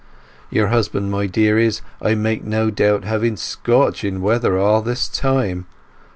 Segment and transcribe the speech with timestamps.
[0.49, 5.67] Your husband, my dear, is, I make no doubt, having scorching weather all this time.